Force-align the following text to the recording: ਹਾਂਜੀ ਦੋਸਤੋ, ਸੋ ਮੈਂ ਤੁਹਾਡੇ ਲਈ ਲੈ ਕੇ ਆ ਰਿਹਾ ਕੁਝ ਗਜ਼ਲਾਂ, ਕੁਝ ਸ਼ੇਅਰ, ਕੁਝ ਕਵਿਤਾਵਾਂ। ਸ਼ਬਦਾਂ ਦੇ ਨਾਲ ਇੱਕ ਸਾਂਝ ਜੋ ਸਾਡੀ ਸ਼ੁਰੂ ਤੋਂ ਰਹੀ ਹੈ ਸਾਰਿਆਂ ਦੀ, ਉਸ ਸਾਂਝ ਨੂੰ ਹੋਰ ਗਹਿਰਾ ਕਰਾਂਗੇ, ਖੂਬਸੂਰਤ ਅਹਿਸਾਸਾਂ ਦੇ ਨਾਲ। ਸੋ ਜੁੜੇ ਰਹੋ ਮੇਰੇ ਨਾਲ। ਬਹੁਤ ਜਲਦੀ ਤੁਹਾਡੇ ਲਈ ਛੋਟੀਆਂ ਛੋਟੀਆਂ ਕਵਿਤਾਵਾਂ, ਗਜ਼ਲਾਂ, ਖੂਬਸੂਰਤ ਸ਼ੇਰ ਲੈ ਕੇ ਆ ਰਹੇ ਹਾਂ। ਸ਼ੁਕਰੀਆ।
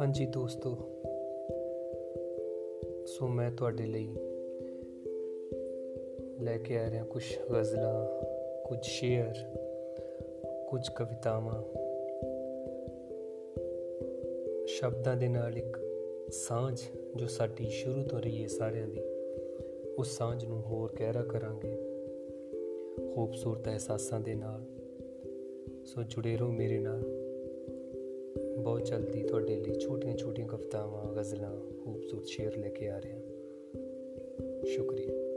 ਹਾਂਜੀ 0.00 0.26
ਦੋਸਤੋ, 0.26 0.70
ਸੋ 3.06 3.28
ਮੈਂ 3.28 3.50
ਤੁਹਾਡੇ 3.50 3.86
ਲਈ 3.86 4.08
ਲੈ 6.40 6.58
ਕੇ 6.58 6.78
ਆ 6.78 6.90
ਰਿਹਾ 6.90 7.04
ਕੁਝ 7.04 7.22
ਗਜ਼ਲਾਂ, 7.52 8.24
ਕੁਝ 8.64 8.78
ਸ਼ੇਅਰ, 8.82 9.34
ਕੁਝ 10.68 10.88
ਕਵਿਤਾਵਾਂ। 10.88 11.62
ਸ਼ਬਦਾਂ 14.66 15.16
ਦੇ 15.16 15.28
ਨਾਲ 15.28 15.58
ਇੱਕ 15.58 15.80
ਸਾਂਝ 16.32 16.80
ਜੋ 17.16 17.26
ਸਾਡੀ 17.26 17.70
ਸ਼ੁਰੂ 17.70 18.02
ਤੋਂ 18.02 18.20
ਰਹੀ 18.20 18.42
ਹੈ 18.42 18.48
ਸਾਰਿਆਂ 18.48 18.88
ਦੀ, 18.88 19.00
ਉਸ 19.98 20.10
ਸਾਂਝ 20.10 20.44
ਨੂੰ 20.44 20.62
ਹੋਰ 20.62 20.94
ਗਹਿਰਾ 21.00 21.22
ਕਰਾਂਗੇ, 21.22 21.76
ਖੂਬਸੂਰਤ 23.14 23.68
ਅਹਿਸਾਸਾਂ 23.68 24.20
ਦੇ 24.20 24.34
ਨਾਲ। 24.34 24.64
ਸੋ 25.84 26.02
ਜੁੜੇ 26.02 26.36
ਰਹੋ 26.36 26.52
ਮੇਰੇ 26.52 26.78
ਨਾਲ। 26.78 27.31
ਬਹੁਤ 28.62 28.84
ਜਲਦੀ 28.84 29.22
ਤੁਹਾਡੇ 29.22 29.56
ਲਈ 29.56 29.74
ਛੋਟੀਆਂ 29.80 30.16
ਛੋਟੀਆਂ 30.16 30.46
ਕਵਿਤਾਵਾਂ, 30.46 31.12
ਗਜ਼ਲਾਂ, 31.12 31.56
ਖੂਬਸੂਰਤ 31.84 32.26
ਸ਼ੇਰ 32.26 32.58
ਲੈ 32.58 32.68
ਕੇ 32.68 32.88
ਆ 32.88 32.98
ਰਹੇ 32.98 33.12
ਹਾਂ। 33.12 33.20
ਸ਼ੁਕਰੀਆ। 34.64 35.31